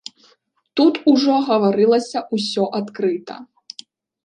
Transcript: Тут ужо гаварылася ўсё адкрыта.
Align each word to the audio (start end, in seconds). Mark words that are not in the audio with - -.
Тут 0.79 0.93
ужо 1.11 1.35
гаварылася 1.51 2.19
ўсё 2.39 2.63
адкрыта. 2.83 3.35